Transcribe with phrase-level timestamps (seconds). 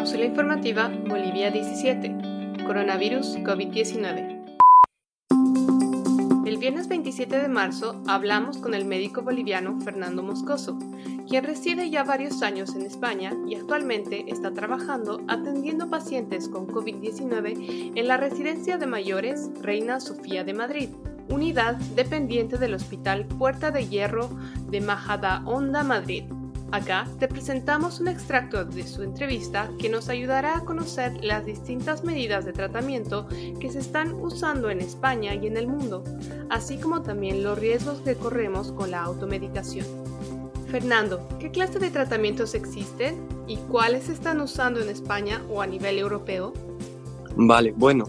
[0.00, 2.62] Cápsula informativa Bolivia 17.
[2.66, 4.58] Coronavirus COVID-19.
[6.46, 10.78] El viernes 27 de marzo hablamos con el médico boliviano Fernando Moscoso,
[11.28, 17.92] quien reside ya varios años en España y actualmente está trabajando atendiendo pacientes con COVID-19
[17.94, 20.88] en la residencia de mayores Reina Sofía de Madrid,
[21.28, 24.30] unidad dependiente del Hospital Puerta de Hierro
[24.70, 26.24] de Majadahonda, Madrid.
[26.72, 32.04] Acá te presentamos un extracto de su entrevista que nos ayudará a conocer las distintas
[32.04, 33.26] medidas de tratamiento
[33.58, 36.04] que se están usando en España y en el mundo,
[36.48, 39.84] así como también los riesgos que corremos con la automedicación.
[40.70, 45.66] Fernando, ¿qué clase de tratamientos existen y cuáles se están usando en España o a
[45.66, 46.52] nivel europeo?
[47.34, 48.06] Vale, bueno,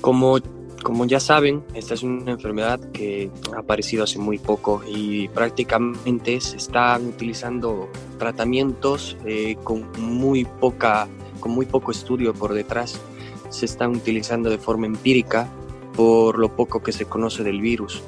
[0.00, 0.38] como
[0.84, 6.40] como ya saben, esta es una enfermedad que ha aparecido hace muy poco y prácticamente
[6.42, 7.88] se están utilizando
[8.18, 11.08] tratamientos eh, con, muy poca,
[11.40, 13.00] con muy poco estudio por detrás.
[13.48, 15.48] Se están utilizando de forma empírica
[15.96, 18.02] por lo poco que se conoce del virus.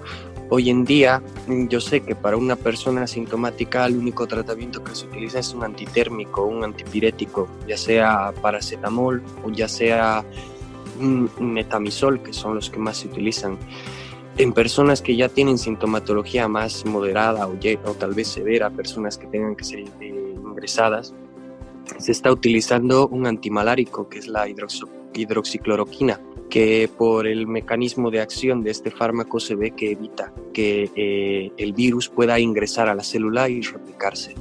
[0.50, 5.06] Hoy en día yo sé que para una persona asintomática el único tratamiento que se
[5.06, 10.24] utiliza es un antitérmico, un antipirético, ya sea paracetamol o ya sea
[11.00, 13.58] metamisol, que son los que más se utilizan.
[14.38, 19.56] En personas que ya tienen sintomatología más moderada o, tal vez severa, personas que tengan
[19.56, 21.14] que ser eh, ingresadas,
[21.98, 28.62] se está utilizando un antimalárico, que es la hidroxicloroquina, que por el mecanismo de acción
[28.62, 33.02] de este fármaco se ve que evita que eh, el virus pueda ingresar a la
[33.02, 34.34] célula y replicarse.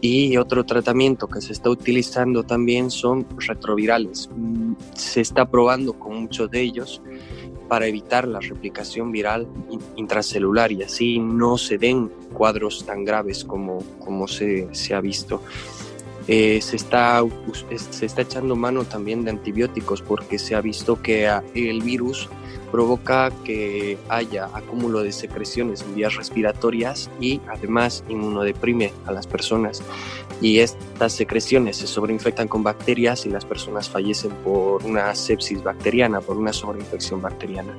[0.00, 4.30] Y otro tratamiento que se está utilizando también son retrovirales.
[4.94, 7.02] Se está probando con muchos de ellos
[7.68, 9.46] para evitar la replicación viral
[9.96, 15.42] intracelular y así no se den cuadros tan graves como, como se, se ha visto.
[16.32, 17.24] Eh, se, está,
[17.90, 22.28] se está echando mano también de antibióticos porque se ha visto que el virus
[22.70, 29.82] provoca que haya acúmulo de secreciones en vías respiratorias y además inmunodeprime a las personas.
[30.40, 36.20] Y estas secreciones se sobreinfectan con bacterias y las personas fallecen por una sepsis bacteriana,
[36.20, 37.76] por una sobreinfección bacteriana.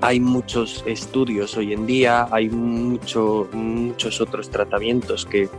[0.00, 5.50] Hay muchos estudios hoy en día, hay mucho, muchos otros tratamientos que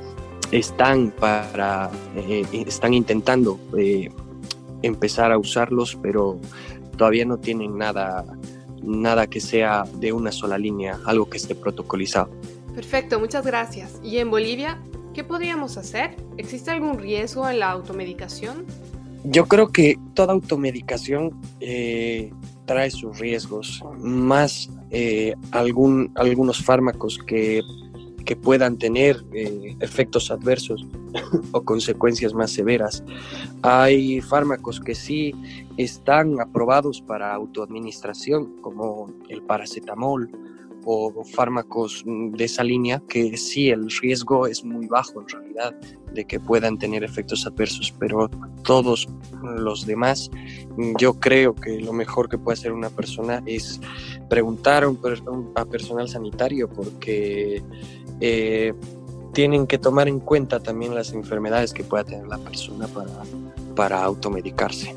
[0.54, 4.12] están, para, eh, están intentando eh,
[4.84, 6.40] empezar a usarlos, pero
[6.96, 8.24] todavía no tienen nada,
[8.84, 12.30] nada que sea de una sola línea, algo que esté protocolizado.
[12.76, 14.00] Perfecto, muchas gracias.
[14.04, 14.80] ¿Y en Bolivia
[15.14, 16.16] qué podríamos hacer?
[16.38, 18.66] ¿Existe algún riesgo en la automedicación?
[19.24, 21.32] Yo creo que toda automedicación
[21.62, 22.32] eh,
[22.66, 24.70] trae sus riesgos, más
[25.52, 27.64] algún, algunos fármacos que
[28.26, 30.86] que puedan tener eh, efectos adversos
[31.52, 33.04] o consecuencias más severas.
[33.62, 35.34] Hay fármacos que sí
[35.78, 40.30] están aprobados para autoadministración, como el paracetamol
[40.86, 45.76] o fármacos de esa línea, que sí el riesgo es muy bajo en realidad
[46.14, 48.30] de que puedan tener efectos adversos, pero
[48.64, 49.08] todos
[49.42, 50.30] los demás,
[50.98, 53.80] yo creo que lo mejor que puede hacer una persona es
[54.30, 57.64] preguntar a, un, a personal sanitario porque
[58.20, 58.74] eh,
[59.34, 63.12] tienen que tomar en cuenta también las enfermedades que pueda tener la persona para,
[63.76, 64.96] para automedicarse.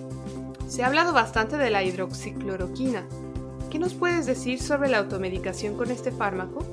[0.68, 3.04] Se ha hablado bastante de la hidroxicloroquina.
[3.76, 6.64] ¿Qué nos puedes decir sobre la automedicación con este fármaco?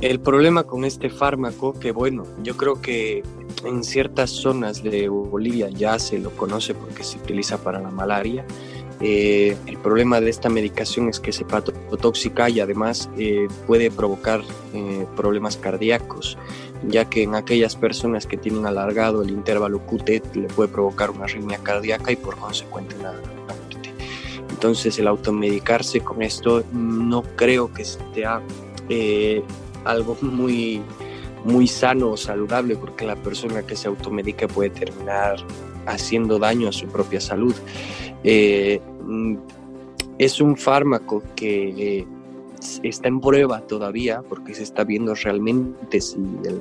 [0.00, 3.22] El problema con este fármaco, que bueno, yo creo que
[3.62, 8.46] en ciertas zonas de Bolivia ya se lo conoce porque se utiliza para la malaria,
[9.02, 14.40] eh, el problema de esta medicación es que es hepatotóxica y además eh, puede provocar
[14.72, 16.38] eh, problemas cardíacos,
[16.88, 21.24] ya que en aquellas personas que tienen alargado el intervalo QT le puede provocar una
[21.24, 23.40] arritmia cardíaca y por consecuente muerte.
[24.60, 28.42] Entonces el automedicarse con esto no creo que sea
[29.86, 30.82] algo muy,
[31.46, 35.38] muy sano o saludable porque la persona que se automedica puede terminar
[35.86, 37.54] haciendo daño a su propia salud.
[38.22, 39.36] Eh, mm,
[40.18, 42.06] es un fármaco que eh,
[42.82, 46.60] está en prueba todavía porque se está viendo realmente si el,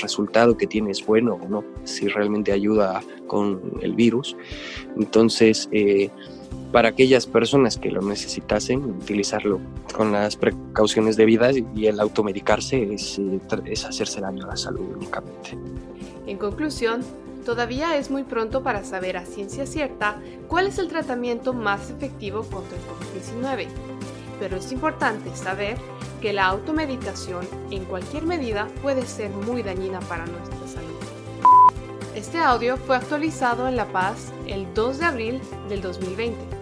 [0.00, 4.34] resultado que tiene es bueno o no, si realmente ayuda con el virus.
[4.96, 6.08] Entonces, eh,
[6.72, 9.60] para aquellas personas que lo necesitasen, utilizarlo
[9.94, 13.20] con las precauciones debidas y el automedicarse es,
[13.66, 15.56] es hacerse daño a la salud únicamente.
[16.26, 17.02] En conclusión,
[17.44, 20.16] Todavía es muy pronto para saber a ciencia cierta
[20.46, 23.66] cuál es el tratamiento más efectivo contra el COVID-19,
[24.38, 25.76] pero es importante saber
[26.20, 30.94] que la automedicación en cualquier medida puede ser muy dañina para nuestra salud.
[32.14, 36.61] Este audio fue actualizado en La Paz el 2 de abril del 2020.